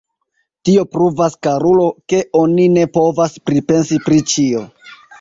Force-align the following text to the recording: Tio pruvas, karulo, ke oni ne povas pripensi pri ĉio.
Tio 0.69 0.85
pruvas, 0.95 1.35
karulo, 1.49 1.85
ke 2.13 2.23
oni 2.41 2.67
ne 2.81 2.89
povas 2.99 3.39
pripensi 3.49 4.05
pri 4.11 4.27
ĉio. 4.35 4.69